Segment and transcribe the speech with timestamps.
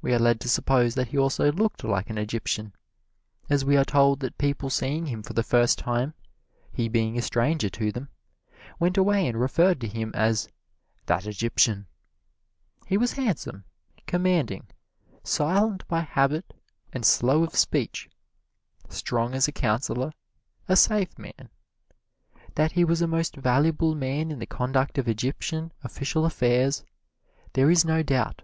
[0.00, 2.72] We are led to suppose that he also looked like an Egyptian,
[3.50, 6.14] as we are told that people seeing him for the first time,
[6.72, 8.08] he being a stranger to them,
[8.80, 10.48] went away and referred to him as
[11.04, 11.86] "that Egyptian."
[12.86, 13.64] He was handsome,
[14.06, 14.68] commanding,
[15.22, 16.54] silent by habit
[16.94, 18.08] and slow of speech,
[18.88, 20.14] strong as a counselor,
[20.66, 21.50] a safe man.
[22.54, 26.84] That he was a most valuable man in the conduct of Egyptian official affairs,
[27.52, 28.40] there is no doubt.